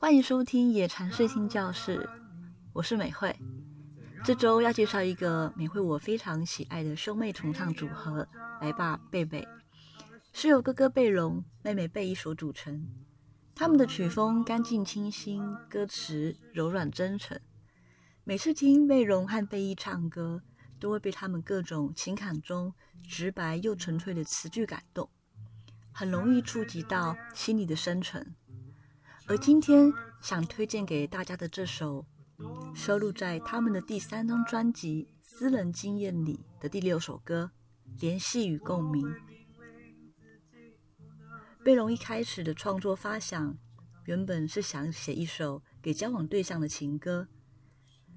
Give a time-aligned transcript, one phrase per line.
[0.00, 2.08] 欢迎收听野禅睡心教室，
[2.72, 3.38] 我是美惠。
[4.24, 8.26] 这周要介绍一个美惠我非常喜爱的兄妹重唱组合，
[8.62, 9.46] 来吧贝贝，
[10.32, 12.88] 是由哥哥贝荣、妹妹贝依所组成。
[13.54, 17.38] 他们的曲风干净清新，歌词柔软真诚。
[18.24, 20.40] 每次听贝荣和贝依唱歌，
[20.80, 22.72] 都会被他们各种情感中
[23.06, 25.10] 直白又纯粹的词句感动，
[25.92, 28.34] 很容易触及到心里的深沉。
[29.30, 32.04] 而今天想推荐给大家的这首，
[32.74, 37.48] 收录在他们的第三张专辑《私人经验》里的第六首歌
[38.00, 39.06] 《联系与共鸣》。
[41.62, 43.56] 贝隆一开始的创作发想，
[44.06, 47.28] 原本是想写一首给交往对象的情歌，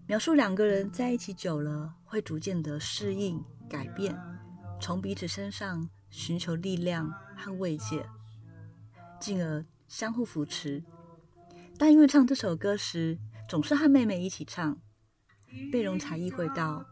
[0.08, 3.40] 描述两个人在一起久了会逐渐的适应、
[3.70, 4.20] 改变，
[4.82, 8.04] 从彼此身上寻求力量和慰藉，
[9.20, 10.84] 进而相互扶持。
[11.78, 13.18] 但因为唱这首歌时
[13.50, 14.80] 总是和妹妹一起唱，
[15.72, 16.86] 贝蓉才意会到，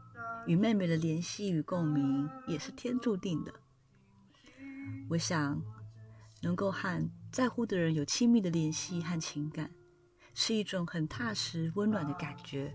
[0.45, 3.53] 与妹妹的联系与共鸣也是天注定的。
[5.09, 5.61] 我想。
[6.43, 9.69] 能够和在乎的人有亲密的联系和情感，
[10.33, 12.73] 是一种很踏实、温暖的感觉，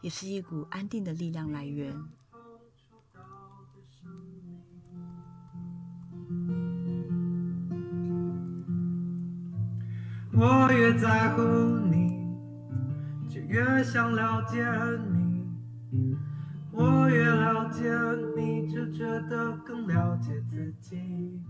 [0.00, 1.92] 也是一股安定的力量来源。
[10.36, 11.42] 我越在乎
[11.86, 12.18] 你，
[13.28, 14.64] 就越想了解
[15.08, 15.46] 你；
[16.72, 17.84] 我越了解
[18.36, 21.40] 你，就觉得更了解自己。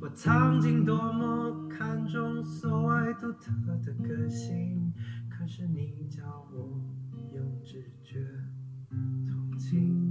[0.00, 3.52] 我曾经多么看重所谓独特
[3.84, 4.92] 的个性，
[5.30, 6.80] 可是你教我
[7.32, 8.18] 用直觉
[9.28, 10.03] 同情，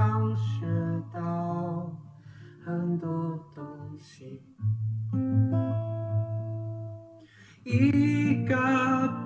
[0.00, 0.66] 想学
[1.12, 1.94] 到
[2.64, 3.62] 很多东
[3.98, 4.40] 西。
[7.64, 8.56] 一个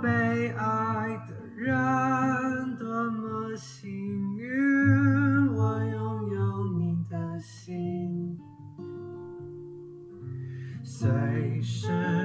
[0.02, 8.36] 被爱的人多么幸运我拥有你的心。
[10.82, 12.23] 随时